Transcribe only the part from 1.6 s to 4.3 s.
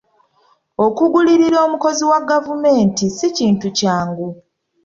omukozi wa gavumenti si kintu kyangu.